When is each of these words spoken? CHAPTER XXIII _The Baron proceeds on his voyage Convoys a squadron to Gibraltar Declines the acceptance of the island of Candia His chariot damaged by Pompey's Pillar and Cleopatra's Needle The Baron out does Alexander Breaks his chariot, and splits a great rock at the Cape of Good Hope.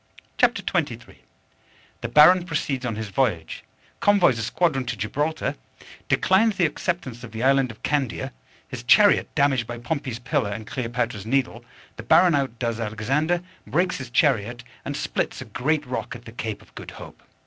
CHAPTER 0.39 0.63
XXIII 0.63 1.19
_The 2.01 2.11
Baron 2.11 2.43
proceeds 2.47 2.87
on 2.87 2.95
his 2.95 3.09
voyage 3.09 3.63
Convoys 3.99 4.39
a 4.39 4.41
squadron 4.41 4.83
to 4.85 4.97
Gibraltar 4.97 5.55
Declines 6.09 6.57
the 6.57 6.65
acceptance 6.65 7.23
of 7.23 7.31
the 7.33 7.43
island 7.43 7.69
of 7.69 7.83
Candia 7.83 8.31
His 8.67 8.81
chariot 8.81 9.29
damaged 9.35 9.67
by 9.67 9.77
Pompey's 9.77 10.17
Pillar 10.17 10.49
and 10.49 10.65
Cleopatra's 10.65 11.27
Needle 11.27 11.63
The 11.97 12.01
Baron 12.09 12.33
out 12.33 12.57
does 12.57 12.79
Alexander 12.79 13.43
Breaks 13.67 13.97
his 13.99 14.09
chariot, 14.09 14.63
and 14.83 14.97
splits 14.97 15.39
a 15.39 15.45
great 15.45 15.85
rock 15.85 16.15
at 16.15 16.25
the 16.25 16.31
Cape 16.31 16.63
of 16.63 16.73
Good 16.73 16.89
Hope. 16.97 17.21